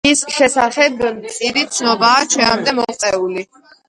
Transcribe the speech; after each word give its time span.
მის 0.05 0.21
შესახებ 0.35 1.03
მწირი 1.17 1.65
ცნობებია 1.75 2.31
ჩვენამდე 2.37 2.73
მოღწეული. 2.79 3.45